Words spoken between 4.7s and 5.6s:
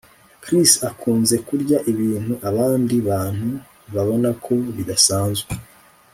bidasanzwe